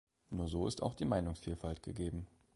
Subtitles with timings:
[0.31, 2.25] Nur so ist auch die Meinungsvielfalt gegeben.